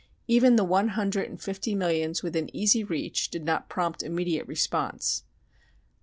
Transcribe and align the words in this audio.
Even 0.27 0.55
the 0.55 0.63
one 0.63 0.87
hundred 0.97 1.29
and 1.29 1.39
fifty 1.39 1.75
millions 1.75 2.23
within 2.23 2.49
easy 2.55 2.83
reach 2.83 3.29
did 3.29 3.45
not 3.45 3.69
prompt 3.69 4.01
immediate 4.01 4.47
response. 4.47 5.25